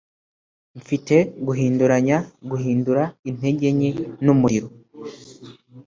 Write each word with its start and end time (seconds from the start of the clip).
mfite, 0.79 1.15
guhinduranya 1.45 2.17
guhindura 2.49 3.03
intege 3.29 3.67
nke 3.75 3.91
numuriro 4.25 4.67